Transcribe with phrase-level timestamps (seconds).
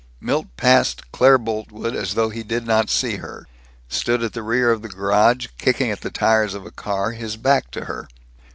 [0.19, 3.45] Milt passed Claire Boltwood as though he did not see her;
[3.87, 7.37] stood at the rear of the garage kicking at the tires of a car, his
[7.37, 8.07] back to her.